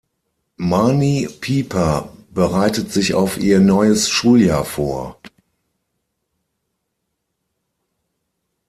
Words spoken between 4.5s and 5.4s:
vor.